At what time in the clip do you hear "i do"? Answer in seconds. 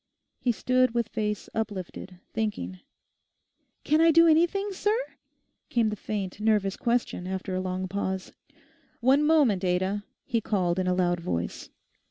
4.01-4.25